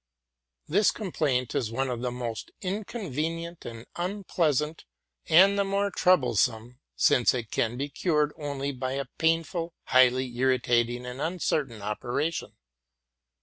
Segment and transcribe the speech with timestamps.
[0.67, 4.83] This complaint is one of the most inconvenient and unpleasant,
[5.27, 11.05] and the more troublesome as it can be cured only by a painful, highly irritating,
[11.05, 12.57] and uncertain operation.